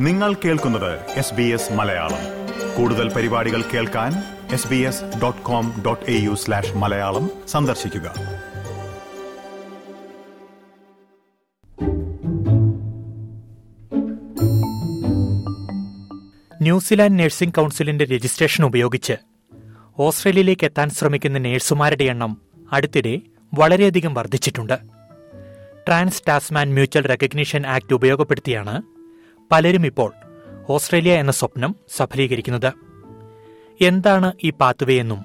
[0.00, 2.18] നിങ്ങൾ കേൾക്കുന്നത് S B S Malayalam.
[2.76, 4.12] കൂടുതൽ പരിപാടികൾ കേൾക്കാൻ
[4.52, 8.12] S B S dot com dot A U slash Malayalam സന്ദർശിക്കുക.
[16.62, 19.12] ന്യൂസിലാൻഡ് നഴ്സിംഗ് കൗൺസിലിന്റെ രജിസ്ട്രേഷൻ ഉപയോഗിച്ച്
[19.98, 23.20] ഓസ്ട്രേലിയയിലേക്ക് എത്താൻ ശ്രമിക്കുന്ന നഴ്സുമാരുടെ എണ്ണം അടുത്തിടെ
[23.54, 24.78] വളരെയധികം വർദ്ധിച്ചിട്ടുണ്ട്.
[25.88, 28.99] Trans Tasman mutual recognition act ഉപയോഗപ്പെടുത്തിയാണ്
[29.52, 30.12] പലരും ഇപ്പോൾ
[30.70, 32.72] ഓസ്ട്രേലിയ എന്ന സ്വപ്നം സഫലീകരിക്കുന്നത്.
[33.80, 35.24] എന്താണ് ഈ പാത്വേ എന്നും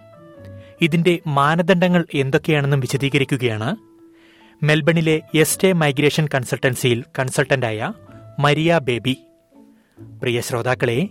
[0.82, 3.76] ഇതിന്റെ മാനദണ്ഡങ്ങൾ എന്തൊക്കെയാണെന്നും വിശദീകരിക്കുകയാണ്
[4.64, 7.94] മെൽബണിലെ എസ് എസ്റ്റേ മൈഗ്രേഷൻ കൺസൾട്ടൻസിയിൽ കൺസൾട്ടന്റായ
[8.40, 9.18] മരിയ ബേബി.
[10.22, 11.10] പ്രിയ ശ്രോതാക്കളെ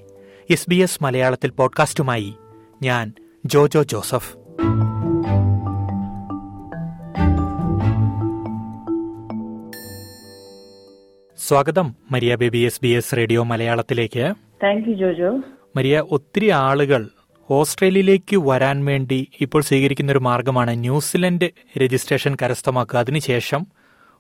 [0.50, 2.34] എസ് ബി എസ് മലയാളത്തിൽ പോഡ്കാസ്റ്റുമായി
[2.83, 3.12] ഞാൻ
[3.46, 4.36] ജോജോ ജോസഫ്.
[11.47, 11.95] സ്വാഗതം.
[12.11, 14.34] Maria Baby S B S radio മലയാളത്തിലേക്ക്.
[14.62, 15.41] Thank you Jojo.
[15.77, 17.09] മരിയ ഒത്തിരി ആളുകൾ
[17.50, 22.98] ഓസ്ട്രേലിയയിലേക്ക് വരാൻ വേണ്ടി ഇപ്പോൾ സ്വീകരിക്കുന്ന ഒരു മാർഗമാണ് ന്യൂസിലൻഡ് രജിസ്ട്രേഷൻ കരസ്ഥമാക്കുക.
[22.98, 23.67] അതിനുശേഷം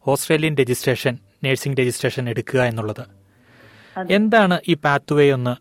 [0.06, 3.06] ഓസ്ട്രേലിയൻ രജിസ്ട്രേഷൻ നഴ്സിംഗ് രജിസ്ട്രേഷൻ എടുക്കുക എന്നുള്ളത്.
[4.10, 5.56] എന്താണ് ഈ പാത്വേ ഒന്ന്?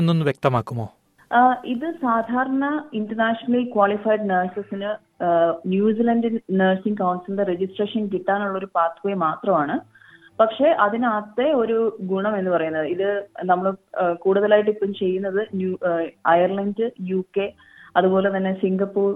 [0.00, 0.92] എന്നൊന്ന് വ്യക്തമാക്കുമോ?
[1.64, 4.96] ഇത് സാധാരണ ഇന്റർനാഷണൽ ക്വാളിഫൈഡ് നഴ്സസിന്
[5.66, 9.95] ന്യൂസിലൻഡ് നഴ്സിംഗ് കൗൺസിലിന്റെ രജിസ്ട്രേഷൻ കിട്ടാനുള്ള ഒരു പാത്വേ മാത്രമാണ്.
[10.40, 11.78] പക്ഷെ അതിനകത്തെ ഒരു
[12.10, 13.08] ഗുണം എന്ന് പറയുന്നത് ഇത്
[13.50, 13.66] നമ്മൾ
[14.24, 15.70] കൂടുതലായിട്ട് ഇപ്പം ചെയ്യുന്നത് ന്യൂ
[16.32, 17.46] അയർലൻഡ് യു കെ
[17.98, 19.10] അതുപോലെ തന്നെ സിംഗപ്പൂർ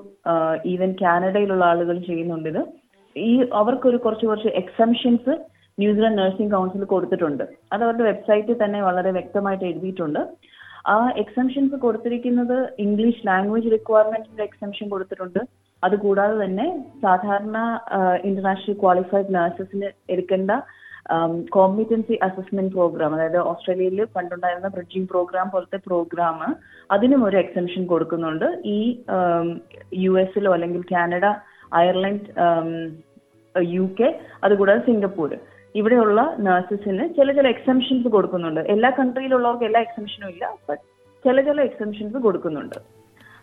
[0.73, 2.62] ഈവൻ കാനഡയിലുള്ള ആളുകൾ ചെയ്യുന്നുണ്ട് ഇത്.
[3.17, 5.33] ഈ അവർക്കൊരു കുറച്ച് കുറച്ച് എക്സംഷൻസ്
[5.79, 7.45] ന്യൂസിലാൻഡ് നഴ്സിംഗ് കൗൺസിൽ കൊടുത്തിട്ടുണ്ട്.
[7.73, 10.21] അത് അവരുടെ വെബ്സൈറ്റിൽ തന്നെ വളരെ വ്യക്തമായിട്ട് എഴുതിയിട്ടുണ്ട്.
[10.93, 15.41] ആ എക്സംഷൻസ് കൊടുത്തിരിക്കുന്നത് ഇംഗ്ലീഷ് ലാംഗ്വേജ് റിക്വയർമെന്റിന്റെ എക്സംഷൻ കൊടുത്തിട്ടുണ്ട്.
[15.83, 16.67] അതുകൂടാതെ തന്നെ
[17.05, 17.59] സാധാരണ
[18.29, 20.51] ഇന്റർനാഷണൽ ക്വാളിഫൈഡ് നഴ്സസിന് എടുക്കേണ്ട
[21.56, 26.37] കോമ്പിറ്റൻസി അസസ്മെന്റ് പ്രോഗ്രാം അതായത് ഓസ്ട്രേലിയയിൽ പണ്ടുണ്ടായിരുന്ന ബ്രിഡ്ജിംഗ് പ്രോഗ്രാം പോലത്തെ പ്രോഗ്രാം
[26.97, 28.49] അതിനും ഒരു എക്സംഷൻ കൊടുക്കുന്നുണ്ട്.
[28.77, 28.78] ഈ
[30.05, 31.25] യു എസിലോ അല്ലെങ്കിൽ കാനഡ
[31.81, 32.27] അയർലൻഡ്
[33.77, 34.09] യു കെ
[34.44, 35.33] അതുകൂടാതെ സിംഗപ്പൂർ
[35.75, 38.61] ഇവിടെയുള്ള നഴ്സസിന് ചില ചില എക്സംഷൻസ് കൊടുക്കുന്നുണ്ട്.
[38.61, 40.82] എല്ലാ കൺട്രിയിലുള്ളവർക്ക് എല്ലാ എക്സംഷനും ഇല്ല ബട്ട്
[41.25, 42.78] ചില ചില എക്സംഷൻസ് കൊടുക്കുന്നുണ്ട്.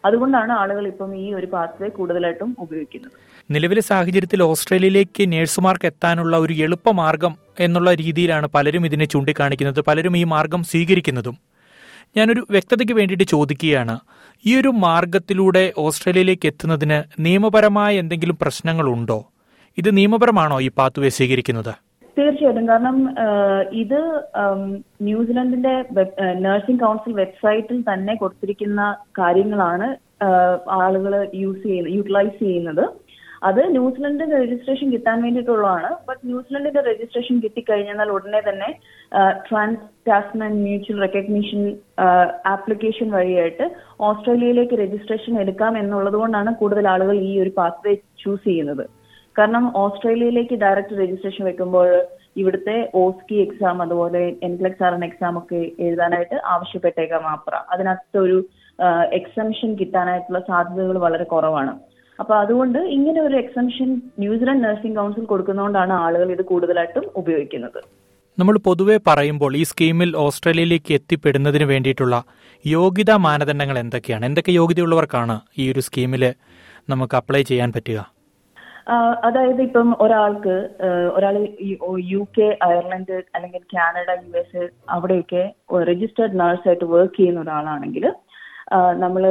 [0.06, 3.12] അതുകൊണ്ടാണ് ആളുകൾ ഇപ്പം ഈ ഒരു പാത്വേ കൂടുതലായിട്ടും ഉപയോഗിക്കുന്നത്.
[3.52, 10.64] നിലവിലെ സാഹചര്യത്തിൽ ഓസ്ട്രേലിയയിലേക്ക് നഴ്സുമാർക്ക് എത്താനുള്ള ഒരു എളുപ്പമാർഗം എന്നുള്ള രീതിയിലാണ് പലരും ഇതിനെ ചൂണ്ടിക്കാണിക്കുന്നത് പലരും ഈ മാർഗം
[10.64, 11.38] സ്വീകരിക്കുന്നതും.
[12.18, 14.00] ഞാനൊരു വ്യക്തതയ്ക്ക് വേണ്ടിയിട്ട് ചോദിക്കുകയാണ്
[14.46, 19.32] ഈ ഒരു മാർഗത്തിലൂടെ ഓസ്ട്രേലിയയിലേക്ക് എത്തുന്നതിന് നിയമപരമായ എന്തെങ്കിലും പ്രശ്നങ്ങളുണ്ടോ?
[19.78, 21.87] ഇത് നിയമപരമാണോ ഈ പാത്തുവേ സ്വീകരിക്കുന്നത്?
[22.18, 22.68] തീർച്ചയായിട്ടും.
[22.72, 22.98] കാരണം
[23.82, 24.00] ഇത്
[25.08, 25.74] ന്യൂസിലൻഡിന്റെ
[26.46, 28.82] നഴ്സിംഗ് കൗൺസിൽ വെബ്സൈറ്റിൽ തന്നെ കൊടുത്തിരിക്കുന്ന
[29.20, 29.90] കാര്യങ്ങളാണ്
[30.84, 31.14] ആളുകൾ
[31.44, 32.86] യൂസ് ചെയ്യുന്നത് യൂട്ടിലൈസ് ചെയ്യുന്നത്.
[33.48, 35.90] അത് ന്യൂസിലൻഡിന്റെ രജിസ്ട്രേഷൻ കിട്ടാൻ വേണ്ടിയിട്ടുള്ളതാണ്.
[36.08, 38.70] ബട്ട് ന്യൂസിലൻഡിന്റെ രജിസ്ട്രേഷൻ കിട്ടിക്കഴിഞ്ഞാൽ ഉടനെ തന്നെ
[39.48, 41.62] trans Tasman mutual recognition
[42.54, 43.66] application വഴിയായിട്ട്
[44.08, 48.86] ഓസ്ട്രേലിയയിലേക്ക് രജിസ്ട്രേഷൻ എടുക്കാം എന്നുള്ളത് കൊണ്ടാണ് കൂടുതൽ ആളുകൾ ഈ ഒരു പാത്വേ ചൂസ് ചെയ്യുന്നത്.
[49.38, 51.90] കാരണം ഓസ്ട്രേലിയയിലേക്ക് ഡയറക്റ്റ് രജിസ്ട്രേഷൻ വെക്കുമ്പോൾ
[52.42, 58.38] ഇവിടുത്തെ ഓസ്കി എക്സാം അതുപോലെ എൻക്ലക്സ് ആർ എൻ എക്സാം ഒക്കെ എഴുതാനായിട്ട് ആവശ്യപ്പെട്ടേക്കാം മാപ്ര അതിനകത്ത് ഒരു
[59.20, 61.74] എക്സംഷൻ കിട്ടാനായിട്ടുള്ള സാധ്യതകൾ വളരെ കുറവാണ്.
[62.22, 63.90] അപ്പൊ അതുകൊണ്ട് ഇങ്ങനെ ഒരു exemption
[64.24, 67.80] New Zealand nursing council കൊടുക്കുന്നതുകൊണ്ടാണ് ആളുകൾ ഇത് കൂടുതലായിട്ടും ഉപയോഗിക്കുന്നത്.
[68.38, 72.18] നമ്മൾ പൊതുവെ പറയുമ്പോൾ ഈ സ്കീമിൽ ഓസ്ട്രേലിയയിലേക്ക് എത്തിപ്പെടുന്നതിന് വേണ്ടിയിട്ടുള്ള
[72.66, 74.24] യോഗ്യതാ മാനദണ്ഡങ്ങൾ എന്തൊക്കെയാണ്?
[74.30, 76.26] എന്തൊക്കെ യോഗ്യതയുള്ളവർക്കാണ് ഈ ഒരു സ്കീമിൽ
[76.94, 78.00] നമുക്ക് അപ്ലൈ ചെയ്യാൻ പറ്റുക?
[79.24, 80.56] അതായത് ഇപ്പം ഒരാൾക്ക്
[81.14, 81.36] ഒരാൾ
[82.12, 85.44] യു കെ അയർലൻഡ് അല്ലെങ്കിൽ കാനഡ യു എസ് എ അവിടെയൊക്കെ
[85.84, 88.06] രജിസ്റ്റേർഡ് നഴ്സായിട്ട് വർക്ക് ചെയ്യുന്ന ഒരാളാണെങ്കിൽ
[89.00, 89.24] നമ്മൾ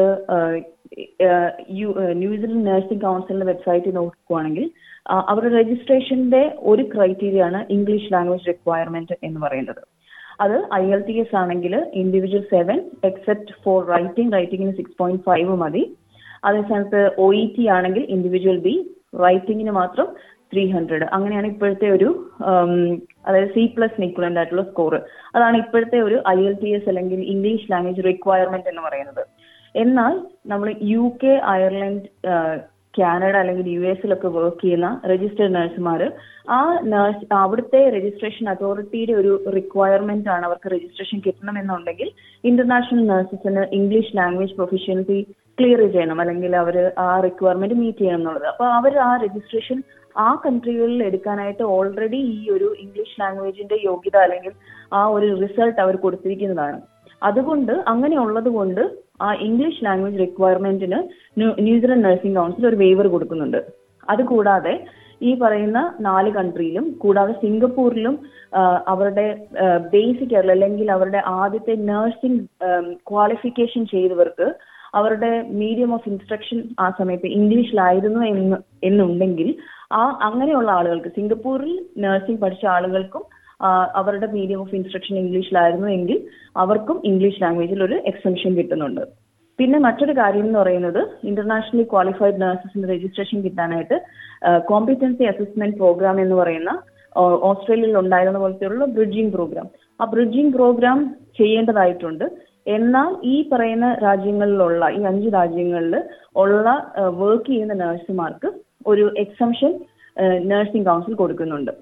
[2.15, 4.67] ന്യൂസിലൻഡ് നഴ്സിംഗ് കൗൺസിലിന്റെ വെബ്സൈറ്റിൽ നോക്കുകയാണെങ്കിൽ
[5.29, 9.83] അവരുടെ രജിസ്ട്രേഷന്റെ ഒരു ക്രൈറ്റീരിയ ആണ് ഇംഗ്ലീഷ് ലാംഗ്വേജ് റിക്വയർമെന്റ് എന്ന് പറയുന്നത്.
[10.41, 15.55] അത് ഐ എൽ ടി എസ് ആണെങ്കിൽ individual seven except for writing റൈറ്റിംഗിന് six point five
[15.57, 15.85] മതി
[16.45, 18.75] അതേസമയത്ത് ഒ ഇ ടി ആണെങ്കിൽ ഇൻഡിവിജ്വൽ ബി
[19.13, 20.07] റൈറ്റിംഗിന് മാത്രം
[20.53, 22.09] ത്രീ ഹൺഡ്രഡ് അങ്ങനെയാണ് ഇപ്പോഴത്തെ ഒരു
[23.27, 24.95] അതായത് സി പ്ലസ് ഇക്വലന്റ് ആയിട്ടുള്ള സ്കോർ
[25.35, 29.23] അതാണ് ഇപ്പോഴത്തെ ഒരു ഐ എൽ ടി എസ് അല്ലെങ്കിൽ ഇംഗ്ലീഷ് ലാംഗ്വേജ് റിക്വയർമെന്റ് എന്ന് പറയുന്നത്.
[29.75, 30.15] എന്നാൽ
[30.47, 32.07] നമ്മൾ യു കെ അയർലൻഡ്
[32.99, 36.13] കാനഡ അല്ലെങ്കിൽ യു എസിലൊക്കെ വർക്ക് ചെയ്യുന്ന രജിസ്റ്റേഡ് നഴ്സുമാർ
[36.51, 42.11] ആ നഴ്സ് അവിടുത്തെ രജിസ്ട്രേഷൻ അതോറിറ്റിയുടെ ഒരു റിക്വയർമെന്റ് ആണ് അവർക്ക് രജിസ്ട്രേഷൻ കിട്ടണമെന്നുണ്ടെങ്കിൽ
[42.45, 45.19] ഇന്റർനാഷണൽ നഴ്സസിന് ഇംഗ്ലീഷ് ലാംഗ്വേജ് പ്രൊഫിഷ്യൻസി
[45.59, 46.21] ക്ലിയർ ചെയ്യണം.
[46.21, 48.47] അല്ലെങ്കിൽ അവർ ആ റിക്വയർമെന്റ് മീറ്റ് ചെയ്യണം എന്നുള്ളത്.
[48.47, 49.79] അപ്പൊ അവർ ആ രജിസ്ട്രേഷൻ
[50.17, 54.53] ആ കൺട്രികളിൽ എടുക്കാനായിട്ട് ഓൾറെഡി ഈ ഒരു ഇംഗ്ലീഷ് ലാംഗ്വേജിന്റെ യോഗ്യത അല്ലെങ്കിൽ
[54.93, 56.79] ആ ഒരു റിസൾട്ട് അവർ കൊടുത്തിരിക്കുന്നതാണ്.
[57.23, 58.81] അതുകൊണ്ട് അങ്ങനെയുള്ളത് കൊണ്ട്
[59.21, 60.99] ആ ഇംഗ്ലീഷ് ലാംഗ്വേജ് റിക്വയർമെന്റിന്
[61.65, 63.61] ന്യൂസിലൻഡ് നഴ്സിംഗ് കൗൺസിൽ ഒരു വേവർ കൊടുക്കുന്നുണ്ട്.
[64.09, 64.75] അതുകൂടാതെ
[65.21, 68.15] ഈ പറയുന്ന നാല് കൺട്രിയിലും കൂടാതെ സിംഗപ്പൂരിലും
[68.87, 69.27] അവരുടെ
[69.95, 72.43] ബേസിക് അല്ലെങ്കിൽ അവരുടെ ആദ്യത്തെ നഴ്സിംഗ്
[73.11, 74.49] ക്വാളിഫിക്കേഷൻ ചെയ്തവർക്ക്
[74.95, 75.31] അവരുടെ
[75.63, 79.49] മീഡിയം ഓഫ് ഇൻസ്ട്രക്ഷൻ ആ സമയത്ത് ഇംഗ്ലീഷിലായിരുന്നു എന്ന് എന്നുണ്ടെങ്കിൽ
[79.93, 81.73] ആ അങ്ങനെയുള്ള ആളുകൾക്ക് സിംഗപ്പൂരിൽ
[82.05, 83.25] നഴ്സിംഗ് പഠിച്ച ആളുകൾക്കും
[83.99, 86.19] അവരുടെ മീഡിയം ഓഫ് ഇൻസ്ട്രക്ഷൻ ഇംഗ്ലീഷിലായിരുന്നു എങ്കിൽ
[86.63, 89.05] അവർക്കും ഇംഗ്ലീഷ് ലാംഗ്വേജിൽ ഒരു എക്സംഷൻ കിട്ടുന്നുണ്ട്.
[89.59, 93.97] പിന്നെ മറ്റൊരു കാര്യം എന്ന് പറയുന്നത് ഇന്റർനാഷണലി ക്വാളിഫൈഡ് നഴ്സസിന്റെ രജിസ്ട്രേഷൻ കിട്ടാനായിട്ട്
[94.71, 96.73] കോമ്പിറ്റൻസി അസസ്മെന്റ് പ്രോഗ്രാം എന്ന് പറയുന്ന
[97.51, 99.69] ഓസ്ട്രേലിയയിൽ ഉണ്ടായിരുന്ന പോലത്തെയുള്ള ബ്രിഡ്ജിംഗ് പ്രോഗ്രാം
[100.01, 100.99] ആ ബ്രിഡ്ജിംഗ് പ്രോഗ്രാം
[101.39, 102.27] ചെയ്യേണ്ടതായിട്ടുണ്ട്.
[102.77, 105.95] എന്നാൽ ഈ പറയുന്ന രാജ്യങ്ങളിലുള്ള ഈ അഞ്ച് രാജ്യങ്ങളിൽ
[106.43, 106.69] ഉള്ള
[107.21, 108.49] വർക്ക് ചെയ്യുന്ന നഴ്സുമാർക്ക്
[108.93, 109.73] ഒരു എക്സംഷൻ
[110.51, 111.73] നഴ്സിംഗ് കൗൺസിൽ കൊടുക്കുന്നുണ്ട്.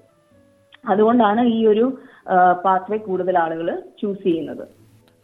[0.87, 1.85] അതുകൊണ്ടാണ് ഈ ഒരു
[2.65, 3.67] പാത്വേ കൂടുതൽ ആളുകൾ
[4.01, 4.65] ചൂസ് ചെയ്യുന്നത്.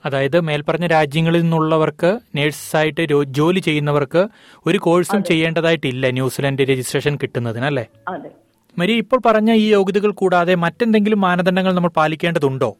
[0.05, 4.27] അതായത് മേൽപ്പറഞ്ഞ രാജ്യങ്ങളിൽ നിന്നുള്ളവർക്ക് നേഴ്സായിട്ട് ജോലി ചെയ്യുന്നവർക്ക്
[4.65, 7.85] ഒരു കോഴ്സും ചെയ്യേണ്ടതായിട്ടില്ല ന്യൂസിലൻഡ് രജിസ്ട്രേഷൻ കിട്ടുന്നതിനല്ലേ?
[8.07, 8.31] അതെ.
[8.77, 12.71] മരി ഇപ്പോൾ പറഞ്ഞ ഈ യോഗ്യതകൾ കൂടാതെ മറ്റെന്തെങ്കിലും മാനദണ്ഡങ്ങൾ നമ്മൾ പാലിക്കേണ്ടതുണ്ടോ?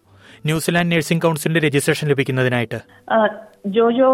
[0.46, 2.80] ന്യൂസിലാൻഡ് നഴ്സിംഗ് കൗൺസിലിന്റെ രജിസ്ട്രേഷൻ ലഭിക്കുന്നതിനായിട്ട്.
[3.66, 4.12] ജോജോ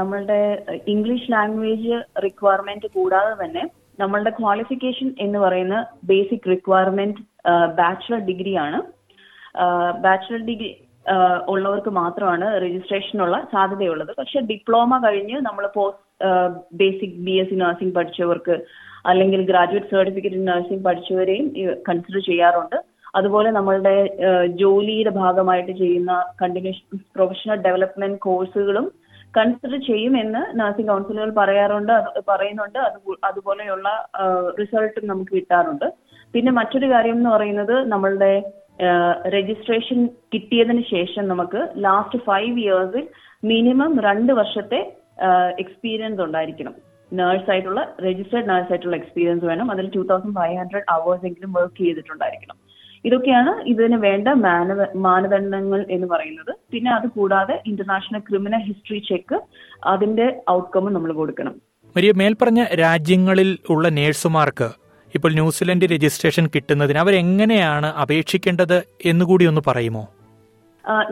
[0.00, 0.40] നമ്മളുടെ
[0.88, 3.64] ഇംഗ്ലീഷ് ലാംഗ്വേജ് റിക്വയർമെന്റ് കൂടാതെ തന്നെ
[4.00, 5.76] നമ്മളുടെ ക്വാളിഫിക്കേഷൻ എന്ന് പറയുന്ന
[6.10, 7.22] ബേസിക് റിക്വയർമെന്റ്
[7.78, 8.78] ബാച്ചുലർ ഡിഗ്രി ആണ്.
[10.04, 10.70] ബാച്ചുലർ ഡിഗ്രി
[11.52, 14.12] ഉള്ളവർക്ക് മാത്രമാണ് രജിസ്ട്രേഷനുള്ള സാധ്യതയുള്ളത്.
[14.18, 16.04] പക്ഷെ ഡിപ്ലോമ കഴിഞ്ഞ് നമ്മൾ post
[16.80, 18.56] basic B S C nursing പഠിച്ചവർക്ക്
[19.10, 21.46] അല്ലെങ്കിൽ ഗ്രാജുവേറ്റ് സർട്ടിഫിക്കറ്റ് നഴ്സിംഗ് പഠിച്ചവരെയും
[21.88, 22.78] കൺസിഡർ ചെയ്യാറുണ്ട്.
[23.18, 23.94] അതുപോലെ നമ്മളുടെ
[24.62, 26.12] ജോലിയുടെ ഭാഗമായിട്ട് ചെയ്യുന്ന
[26.42, 28.86] കണ്ടിന്യൂഷൻ പ്രൊഫഷണൽ ഡെവലപ്മെന്റ് കോഴ്സുകളും
[29.36, 31.94] കൺസിഡർ ചെയ്യുമെന്ന് നഴ്സിംഗ് കൗൺസിലുകൾ പറയാറുണ്ട്
[32.28, 32.78] പറയുന്നുണ്ട്.
[32.78, 33.88] അത് അതുപോലെയുള്ള
[34.60, 35.88] റിസൾട്ട് നമുക്ക് കിട്ടാറുണ്ട്.
[36.34, 38.32] പിന്നെ മറ്റൊരു കാര്യം എന്ന് പറയുന്നത് നമ്മളുടെ
[39.34, 40.00] രജിസ്ട്രേഷൻ
[40.32, 43.06] കിട്ടിയതിന് ശേഷം നമുക്ക് ലാസ്റ്റ് ഫൈവ് ഇയേഴ്സിൽ
[43.44, 44.80] മിനിമം രണ്ട് വർഷത്തെ
[45.62, 46.74] എക്സ്പീരിയൻസ് ഉണ്ടായിരിക്കണം.
[47.12, 49.70] നേഴ്സ് ആയിട്ടുള്ള രജിസ്റ്റേർഡ് നേഴ്സ് ആയിട്ടുള്ള എക്സ്പീരിയൻസ് വേണം.
[49.70, 52.58] അതിൽ two thousand five hundred hours എങ്കിലും വർക്ക് ചെയ്തിട്ടുണ്ടായിരിക്കണം.
[53.04, 56.56] ഇതൊക്കെയാണ് ഇതിന് വേണ്ട മാനദ മാനദണ്ഡങ്ങൾ എന്ന് പറയുന്നത്.
[56.72, 59.40] പിന്നെ അത് കൂടാതെ ഇന്റർനാഷണൽ ക്രിമിനൽ ഹിസ്റ്ററി ചെക്ക്
[59.84, 61.54] അതിന്റെ ഔട്ട്കം നമ്മൾ കൊടുക്കണം.
[61.96, 64.68] മരിയ മേൽപ്പറഞ്ഞ രാജ്യങ്ങളിൽ ഉള്ള നേഴ്സുമാർക്ക്
[65.14, 70.08] ഇപ്പോൾ ന്യൂസിലൻഡ് രജിസ്ട്രേഷൻ കിട്ടുന്നതിന് അവരെങ്ങനെയാണ് അപേക്ഷിക്കേണ്ടത് എന്നുകൂടി ഒന്ന് പറയുമോ?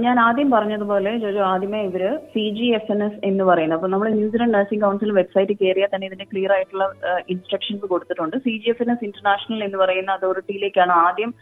[0.04, 2.02] ഞാൻ ആദ്യം പറഞ്ഞതുപോലെ ജോജോ ആദ്യമേ ഇവർ
[2.34, 3.78] C G F N S എന്ന് പറയുന്നത്.
[3.78, 6.86] അപ്പൊ നമ്മൾ ന്യൂസിലൻഡ് നഴ്സിംഗ് കൗൺസിൽ വെബ്സൈറ്റ് കയറിയാൽ തന്നെ ഇതിന്റെ ക്ലിയർ ആയിട്ടുള്ള
[7.32, 8.36] ഇൻസ്ട്രക്ഷൻസ് കൊടുത്തിട്ടുണ്ട്.
[8.46, 11.32] C G F N S international എന്ന് പറയുന്ന അതോറിറ്റിയിലേക്കാണ് ആദ്യം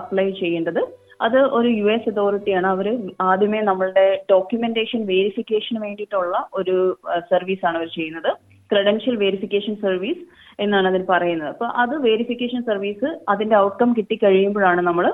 [0.00, 0.82] അപ്ലൈ ചെയ്യേണ്ടത്.
[1.26, 2.68] അത് ഒരു യു എസ് അതോറിറ്റിയാണ്.
[2.74, 2.86] അവർ
[3.30, 6.76] ആദ്യമേ നമ്മളുടെ ഡോക്യുമെന്റേഷൻ വേരിഫിക്കേഷന് വേണ്ടിയിട്ടുള്ള ഒരു
[7.32, 8.30] സർവീസ് ആണ് അവർ ചെയ്യുന്നത്.
[8.70, 10.22] ക്രെഡൻഷ്യൽ വേരിഫിക്കേഷൻ സർവീസ്
[10.64, 11.50] എന്നാണ് അതിൽ പറയുന്നത്.
[11.54, 15.06] അപ്പൊ അത് വേരിഫിക്കേഷൻ സർവീസ് അതിന്റെ ഔട്ട്കം കിട്ടിക്കഴിയുമ്പോഴാണ് നമ്മൾ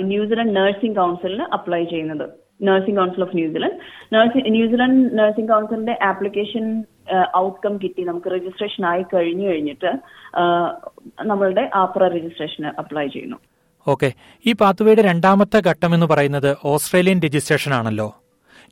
[0.00, 2.30] ന്യൂസിലൻഡ് നഴ്സിംഗ് കൗൺസിലിന് അപ്ലൈ ചെയ്യുന്നത്.
[2.62, 3.76] Nursing council of New Zealand
[4.12, 6.84] nursing New Zealand nursing കൗൺസിലിന്റെ ആപ്ലിക്കേഷൻ
[7.36, 8.02] ഔട്ട്കം കിട്ടി.
[8.02, 9.90] നമുക്ക് രജിസ്ട്രേഷൻ ആയി കഴിഞ്ഞു കഴിഞ്ഞിട്ട്
[10.36, 10.42] ആ,
[11.24, 13.36] നമ്മളുടെ ആപ്ര രജിസ്ട്രേഷന് അപ്ലൈ ചെയ്യുന്നു.
[13.88, 14.12] ഓക്കെ
[14.46, 18.14] ഈ പാത്വേയുടെ രണ്ടാമത്തെ ഘട്ടം എന്ന് പറയുന്നത് ഓസ്ട്രേലിയൻ രജിസ്ട്രേഷൻ ആണല്ലോ.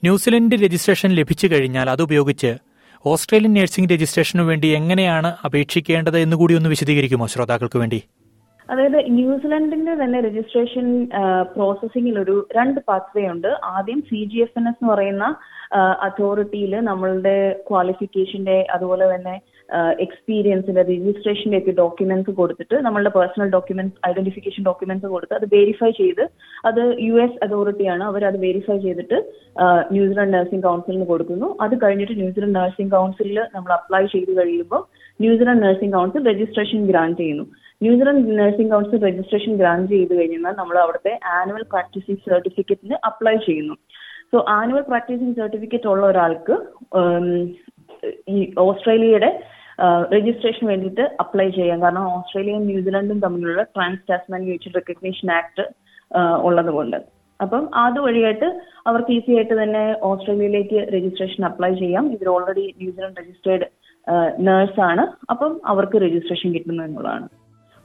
[0.04, 2.56] ന്യൂസിലൻഡ് രജിസ്ട്രേഷൻ ലഭിച്ചു കഴിഞ്ഞാൽ അത് ഉപയോഗിച്ച്
[3.06, 8.02] ഓസ്ട്രേലിയൻ നഴ്സിംഗ് രജിസ്ട്രേഷനു വേണ്ടി എങ്ങനെയാണ് അപേക്ഷിക്കേണ്ടത് എന്നുകൂടി ഒന്ന് വിശദീകരിക്കുമോ ശ്രോതാക്കൾക്ക് വേണ്ടി?
[8.72, 10.86] അതായത് ന്യൂസിലൻഡിന്റെ തന്നെ രജിസ്ട്രേഷൻ
[11.54, 13.50] പ്രോസസ്സിംഗിൽ ഒരു രണ്ട് പാത്വേ ഉണ്ട്.
[13.76, 15.26] ആദ്യം C G F N S എന്ന് പറയുന്ന
[16.08, 17.38] അതോറിറ്റിയിൽ നമ്മളുടെ
[17.68, 19.34] ക്വാളിഫിക്കേഷന്റെ അതുപോലെ തന്നെ
[20.04, 26.24] എക്സ്പീരിയൻസിന്റെ രജിസ്ട്രേഷന്റെ ഒക്കെ ഡോക്യുമെന്റ്സ് കൊടുത്തിട്ട് നമ്മളുടെ പേഴ്സണൽ ഡോക്യുമെന്റ്സ് ഐഡന്റിഫിക്കേഷൻ ഡോക്യുമെന്റ്സ് കൊടുത്ത് അത് വെരിഫൈ ചെയ്ത്
[26.70, 29.18] അത് യു എസ് അതോറിറ്റിയാണ് അവർ അത് വെരിഫൈ ചെയ്തിട്ട്
[29.94, 31.50] ന്യൂസിലൻഡ് നഴ്സിംഗ് കൗൺസിലിന് കൊടുക്കുന്നു.
[31.66, 34.82] അത് കഴിഞ്ഞിട്ട് ന്യൂസിലൻഡ് നഴ്സിംഗ് കൗൺസിലിൽ നമ്മൾ അപ്ലൈ ചെയ്ത് കഴിയുമ്പോൾ
[35.24, 37.46] New Zealand nursing council registration grant ചെയ്യുന്നു.
[37.84, 43.76] New Zealand nursing council registration grant ചെയ്ത് കഴിഞ്ഞാൽ നമ്മൾ അവിടുത്തെ ആനുവൽ പ്രാക്ടീസിംഗ് സർട്ടിഫിക്കറ്റിന് അപ്ലൈ ചെയ്യുന്നു.
[44.32, 46.56] സോ ആനുവൽ പ്രാക്ടീസിംഗ് സർട്ടിഫിക്കറ്റ് ഉള്ള ഒരാൾക്ക്
[48.34, 49.30] ഈ ഓസ്ട്രേലിയയുടെ
[50.14, 51.78] രജിസ്ട്രേഷൻ വേണ്ടിയിട്ട് അപ്ലൈ ചെയ്യാം.
[51.80, 55.64] കാരണം ഓസ്ട്രേലിയയും ന്യൂസിലൻഡും തമ്മിലുള്ള trans Tasman mutual recognition act
[56.48, 56.98] ഉള്ളത് കൊണ്ട്
[57.40, 58.48] അപ്പം അതുവഴിയായിട്ട്
[58.86, 62.04] അവർക്ക് ഈസി ആയിട്ട് തന്നെ ഓസ്ട്രേലിയയിലേക്ക് രജിസ്ട്രേഷൻ അപ്ലൈ ചെയ്യാം.
[62.14, 63.66] ഇവർ ഓൾറെഡി ന്യൂസിലൻഡ് രജിസ്റ്റേർഡ്
[64.48, 65.04] നേഴ്സ് ആണ്.
[65.32, 67.28] അപ്പം അവർക്ക് രജിസ്ട്രേഷൻ കിട്ടുന്നു എന്നുള്ളതാണ്.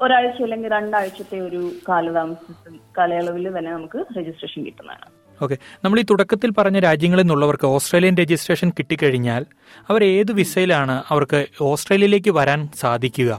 [0.03, 5.07] ഒരാഴ്ച അല്ലെങ്കിൽ രണ്ടാഴ്ചത്തെ ഒരു കാലതാമസ കാലയളവിൽ തന്നെ നമുക്ക് രജിസ്ട്രേഷൻ കിട്ടുന്നതാണ്.
[5.43, 9.45] ഓക്കെ നമ്മൾ ഈ തുടക്കത്തിൽ പറഞ്ഞ രാജ്യങ്ങളിൽ നിന്നുള്ളവർക്ക് ഓസ്ട്രേലിയൻ രജിസ്ട്രേഷൻ കിട്ടിക്കഴിഞ്ഞാൽ
[9.89, 11.39] അവർ ഏത് വിസയിലാണ് അവർക്ക്
[11.71, 13.31] ഓസ്ട്രേലിയയിലേക്ക് വരാൻ സാധിക്കുക?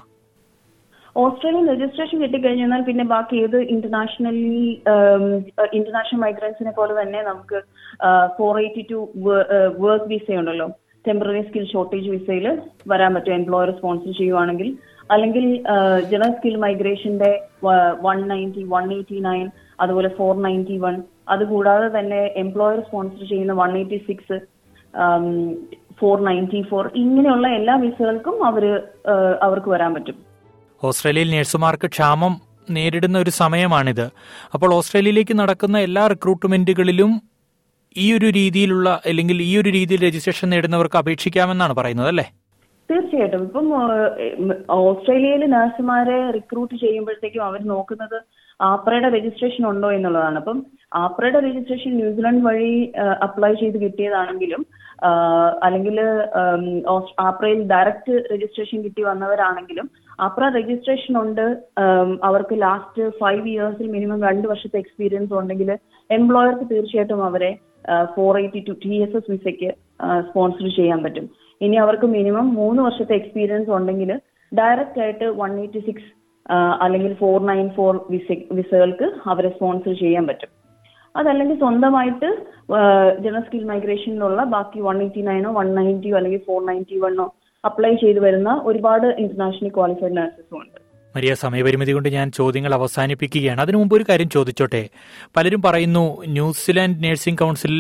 [1.23, 4.65] ഓസ്ട്രേലിയൻ രജിസ്ട്രേഷൻ കിട്ടിക്കഴിഞ്ഞാൽ പിന്നെ ബാക്കി ഏത് ഇന്റർനാഷണലി
[5.79, 7.61] ഇന്റർനാഷണൽ മൈഗ്രൻസിനെ പോലെ തന്നെ നമുക്ക്
[8.39, 8.99] four eighty two
[9.85, 10.69] work visa ഉണ്ടല്ലോ.
[11.09, 12.47] ടെമ്പററി സ്കിൽ ഷോർട്ടേജ് വിസയിൽ
[12.89, 13.35] വരാൻ പറ്റും.
[13.41, 14.69] എംപ്ലോയർ സ്പോൺസർ ചെയ്യുവാണെങ്കിൽ.
[15.11, 15.47] അല്ലെങ്കിൽ
[16.11, 17.31] general skill മൈഗ്രേഷന്റെ
[18.07, 19.47] one ninety one eighty nine
[19.81, 20.95] അതുപോലെ ഫോർ നയന്റി വൺ
[21.29, 24.39] അതുകൂടാതെ തന്നെ എംപ്ലോയർ സ്പോൺസർ ചെയ്യുന്ന one eighty six
[26.01, 28.65] four ninety four ഇങ്ങനെയുള്ള എല്ലാ വിസകൾക്കും അവർ
[29.43, 30.17] അവർക്ക് വരാൻ പറ്റും.
[30.83, 32.35] ഓസ്ട്രേലിയയിൽ നഴ്സുമാർക്ക് ക്ഷാമം
[32.71, 34.07] നേരിടുന്ന ഒരു സമയമാണിത്.
[34.55, 37.34] അപ്പോൾ ഓസ്ട്രേലിയയിലേക്ക് നടക്കുന്ന എല്ലാ റിക്രൂട്ട്മെന്റുകളിലും
[37.97, 42.27] ഈ ഒരു രീതിയിലുള്ള അല്ലെങ്കിൽ ഈ ഒരു രീതിയിൽ രജിസ്ട്രേഷൻ നേടുന്നവർക്ക് അപേക്ഷിക്കാമെന്നാണ് പറയുന്നത് അല്ലേ?
[42.91, 43.43] തീർച്ചയായിട്ടും.
[43.49, 43.67] ഇപ്പം
[44.79, 48.19] ഓസ്ട്രേലിയയിൽ നഴ്സുമാരെ റിക്രൂട്ട് ചെയ്യുമ്പോഴത്തേക്കും അവർ നോക്കുന്നത്
[48.61, 50.37] ആപ്രയുടെ രജിസ്ട്രേഷൻ ഉണ്ടോ എന്നുള്ളതാണ്.
[50.37, 50.59] അപ്പം
[51.03, 52.75] ആപ്രയുടെ രജിസ്ട്രേഷൻ ന്യൂസിലാൻഡ് വഴി
[53.27, 54.63] അപ്ലൈ ചെയ്ത് കിട്ടിയതാണെങ്കിലും
[55.67, 55.97] അല്ലെങ്കിൽ
[57.29, 59.87] ആപ്രയിൽ ഡയറക്റ്റ് രജിസ്ട്രേഷൻ കിട്ടി വന്നവരാണെങ്കിലും
[60.27, 61.47] ആപ്ര രജിസ്ട്രേഷൻ ഉണ്ട്.
[62.29, 65.71] അവർക്ക് ലാസ്റ്റ് ഫൈവ് ഇയേഴ്സിൽ മിനിമം രണ്ട് വർഷത്തെ എക്സ്പീരിയൻസ് ഉണ്ടെങ്കിൽ
[66.11, 67.51] എംപ്ലോയർക്ക് തീർച്ചയായിട്ടും അവരെ
[68.15, 69.71] four eighty two T S S വിസയ്ക്ക്
[70.29, 71.27] സ്പോൺസർ ചെയ്യാൻ പറ്റും.
[71.61, 74.11] ഇനി അവർക്ക് മിനിമം മൂന്ന് വർഷത്തെ എക്സ്പീരിയൻസ് ഉണ്ടെങ്കിൽ
[74.53, 76.11] ഡയറക്റ്റ് ആയിട്ട് വൺ എയ്റ്റി സിക്സ്
[76.85, 80.51] അല്ലെങ്കിൽ ഫോർ നയൻ ഫോർ വിസ വിസകൾക്ക് അവരെ സ്പോൺസർ ചെയ്യാൻ പറ്റും.
[81.15, 82.29] അതല്ലെങ്കിൽ സ്വന്തമായിട്ട്
[83.25, 87.27] ജനറൽ സ്കിൽ മൈഗ്രേഷനിലുള്ള ബാക്കി വൺ എയ്റ്റി നയനോ വൺ നയന്റിയോ അല്ലെങ്കിൽ ഫോർ നയന്റി വണ്ണോ
[87.65, 90.79] അപ്ലൈ ചെയ്തു വരുന്ന ഒരുപാട് ഇന്റർനാഷണൽ ക്വാളിഫൈഡ് നഴ്സസും ഉണ്ട്.
[91.17, 93.61] മരിയ സമയപരിമിതി കൊണ്ട് ഞാൻ ചോദ്യങ്ങൾ അവസാനിപ്പിക്കുകയാണ്.
[93.61, 94.83] അതിനു മുമ്പ് ഒരു കാര്യം ചോദിച്ചോട്ടെ.
[95.37, 97.75] പലരും പറയുന്നു ന്യൂസിലാൻഡ് നഴ്സിംഗ് കൗൺസിൽ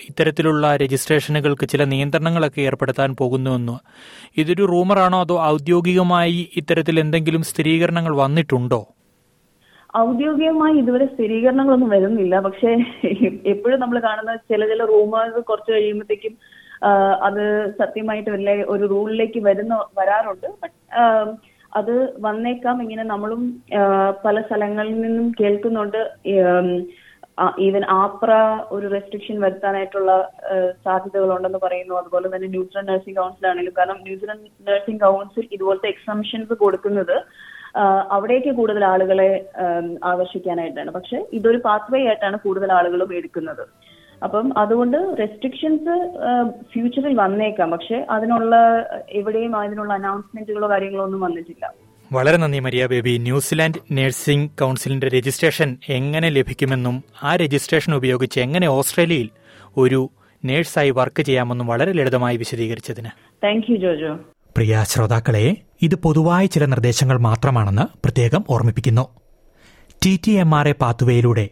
[0.00, 3.74] ഇത്തരത്തിലുള്ള രജിസ്ട്രേഷനുകൾക്ക് ചില നിയന്ത്രണങ്ങളൊക്കെ ഏർപ്പെടുത്താൻ പോകുന്നുവെന്ന്.
[4.36, 8.80] ഇതൊരു റൂമറാണോ അതോ ഔദ്യോഗികമായി ഇത്തരത്തിൽ എന്തെങ്കിലും സ്ഥിരീകരണങ്ങൾ വന്നിട്ടുണ്ടോ?
[9.98, 12.40] ഔദ്യോഗികമായി ഇതുവരെ സ്ഥിരീകരണങ്ങളൊന്നും വരുന്നില്ല.
[12.40, 12.70] പക്ഷേ
[13.52, 16.34] എപ്പോഴും നമ്മൾ കാണുന്ന ചില ചില റൂമേഴ്സ് കുറച്ച് കഴിയുമ്പോഴത്തേക്കും
[17.28, 17.44] അത്
[17.78, 20.46] സത്യമായിട്ട് വല്ല ഒരു റൂളിലേക്ക് വരുന്ന വരാറുണ്ട്.
[20.62, 20.76] ബട്ട്
[21.78, 21.94] അത്
[22.26, 22.76] വന്നേക്കാം.
[22.84, 23.42] ഇങ്ങനെ നമ്മളും
[24.24, 26.00] പല സ്ഥലങ്ങളിൽ നിന്നും കേൾക്കുന്നുണ്ട്.
[27.66, 28.30] ഈവൻ ആപ്ര
[28.76, 30.10] ഒരു റെസ്ട്രിക്ഷൻ വരുത്താനായിട്ടുള്ള
[30.86, 31.94] സാധ്യതകളുണ്ടെന്ന് പറയുന്നു.
[32.00, 37.16] അതുപോലെ തന്നെ ന്യൂസിലൻഡ് നഴ്സിംഗ് കൗൺസിൽ ആണെങ്കിലും കാരണം ന്യൂസിലൻഡ് നഴ്സിംഗ് കൗൺസിൽ ഇതുപോലത്തെ എക്സംഷൻസ് കൊടുക്കുന്നത്
[38.16, 39.30] അവിടേക്ക് കൂടുതൽ ആളുകളെ
[40.10, 40.90] ആകർഷിക്കാനായിട്ടാണ്.
[40.96, 43.64] പക്ഷെ ഇതൊരു പാത്വേ ആയിട്ടാണ് കൂടുതൽ ആളുകളും എടുക്കുന്നത്.
[44.22, 45.92] അപ്പം അതുകൊണ്ട് റെസ്ട്രിക്ഷൻസ്
[46.72, 47.70] ഫ്യൂച്ചറിൽ വന്നേക്കാം.
[47.70, 48.56] പക്ഷെ അതിനുള്ള
[49.10, 51.72] എവിടെയും അതിനുള്ള അനൗൺസ്മെന്റുകളോ കാര്യങ്ങളോ ഒന്നും വന്നിട്ടില്ല.
[52.12, 53.18] വളരെ നന്ദി Maria Baby.
[53.18, 59.30] New Zealand nursing കൗൺസിലിന്റെ രജിസ്ട്രേഷൻ എങ്ങനെ ലഭിക്കുമെന്നും ആ രജിസ്ട്രേഷൻ ഉപയോഗിച്ച് എങ്ങനെ ഓസ്ട്രേലിയയിൽ
[59.76, 60.10] ഒരു
[60.44, 63.10] നേഴ്സായി വർക്ക് ചെയ്യാമെന്നും വളരെ ലളിതമായി വിശദീകരിച്ചതിന്.
[63.44, 64.14] Thank you Jojo.
[64.56, 69.08] പ്രിയ ശ്രോതാക്കളെ ഇത് പൊതുവായ ചില നിർദ്ദേശങ്ങൾ മാത്രമാണെന്ന് പ്രത്യേകം ഓർമ്മിപ്പിക്കുന്നു.
[70.04, 71.48] T T M R A പാത്തുവേയിലൂടെ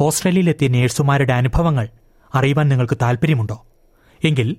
[0.00, 1.88] ഓസ്ട്രേലിയയിലെത്തിയ നേഴ്സുമാരുടെ അനുഭവങ്ങൾ
[2.34, 3.66] അറിയുവാൻ നിങ്ങൾക്ക് താൽപ്പര്യമുണ്ടോ?
[4.24, 4.56] എങ്കിൽ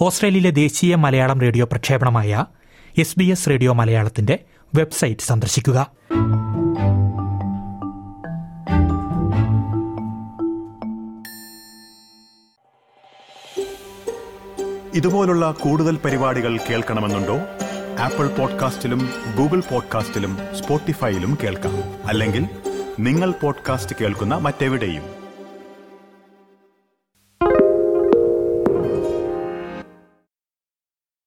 [0.00, 2.44] ഓസ്ട്രേലിയയിലെ ദേശീയ മലയാളം റേഡിയോ പ്രക്ഷേപണമായ
[2.98, 4.44] എസ് ബി എസ് റേഡിയോ മലയാളത്തിന്റെ
[4.74, 5.90] വെബ്സൈറ്റ് സന്ദർശിക്കുക.
[14.94, 17.38] ഇതുപോലുള്ള കൂടുതൽ പരിപാടികൾ കേൾക്കണമെന്നുണ്ടോ?
[17.98, 22.06] ആപ്പിൾ പോഡ്കാസ്റ്റിലും ഗൂഗിൾ പോഡ്കാസ്റ്റിലും സ്പോട്ടിഫൈയിലും കേൾക്കാം.
[22.06, 22.46] അല്ലെങ്കിൽ
[23.00, 25.15] നിങ്ങൾ പോഡ്കാസ്റ്റ് കേൾക്കുന്ന മറ്റെവിടെയും.